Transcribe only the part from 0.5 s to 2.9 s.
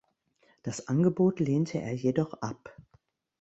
Das Angebot lehnte er jedoch ab.